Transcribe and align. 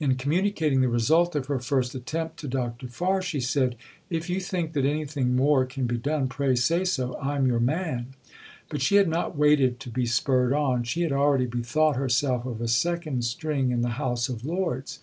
In 0.00 0.16
communicating 0.16 0.80
the 0.80 0.88
result 0.88 1.36
of 1.36 1.46
her 1.46 1.60
first 1.60 1.94
attempt 1.94 2.36
to 2.38 2.48
Dr. 2.48 2.88
Farr, 2.88 3.22
she 3.22 3.38
said, 3.38 3.76
"If 4.10 4.28
you 4.28 4.40
think 4.40 4.72
that 4.72 4.84
anything 4.84 5.36
more 5.36 5.64
can 5.66 5.86
be 5.86 5.98
done, 5.98 6.26
pray 6.26 6.56
say 6.56 6.84
so. 6.84 7.16
I'm 7.20 7.46
your 7.46 7.60
man." 7.60 8.08
But 8.68 8.82
she 8.82 8.96
had 8.96 9.06
not 9.06 9.38
waited 9.38 9.78
to 9.78 9.88
be 9.88 10.04
spurred 10.04 10.52
on. 10.52 10.82
She 10.82 11.02
had 11.02 11.12
already 11.12 11.46
bethought 11.46 11.94
herself 11.94 12.44
of 12.44 12.60
a 12.60 12.66
second 12.66 13.24
string 13.24 13.70
in 13.70 13.82
the 13.82 13.90
House 14.02 14.28
of 14.28 14.44
Lords. 14.44 14.98